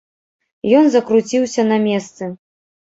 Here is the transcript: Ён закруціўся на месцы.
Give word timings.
Ён 0.79 0.89
закруціўся 0.95 1.61
на 1.73 1.77
месцы. 1.87 2.23